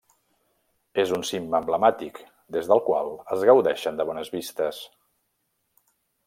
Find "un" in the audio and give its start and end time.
1.17-1.25